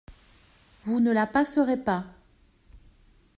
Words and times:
»Vous 0.81 0.99
ne 0.99 1.11
la 1.11 1.27
passerez 1.27 1.77
pas. 1.77 2.05